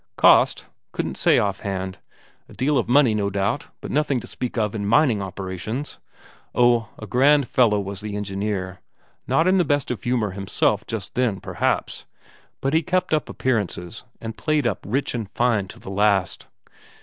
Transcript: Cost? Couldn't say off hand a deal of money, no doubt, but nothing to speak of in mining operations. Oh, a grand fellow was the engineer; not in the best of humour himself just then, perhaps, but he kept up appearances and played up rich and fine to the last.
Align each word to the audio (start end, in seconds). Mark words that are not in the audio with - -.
Cost? 0.17 0.65
Couldn't 0.93 1.15
say 1.15 1.37
off 1.37 1.59
hand 1.59 1.99
a 2.49 2.53
deal 2.53 2.79
of 2.79 2.89
money, 2.89 3.13
no 3.13 3.29
doubt, 3.29 3.67
but 3.81 3.91
nothing 3.91 4.19
to 4.19 4.25
speak 4.25 4.57
of 4.57 4.73
in 4.73 4.83
mining 4.83 5.21
operations. 5.21 5.99
Oh, 6.55 6.89
a 6.97 7.05
grand 7.05 7.47
fellow 7.47 7.79
was 7.79 8.01
the 8.01 8.15
engineer; 8.15 8.81
not 9.27 9.47
in 9.47 9.59
the 9.59 9.63
best 9.63 9.91
of 9.91 10.01
humour 10.01 10.31
himself 10.31 10.87
just 10.87 11.13
then, 11.13 11.39
perhaps, 11.39 12.07
but 12.61 12.73
he 12.73 12.81
kept 12.81 13.13
up 13.13 13.29
appearances 13.29 14.03
and 14.19 14.35
played 14.35 14.65
up 14.65 14.79
rich 14.87 15.13
and 15.13 15.29
fine 15.35 15.67
to 15.67 15.77
the 15.79 15.91
last. 15.91 16.47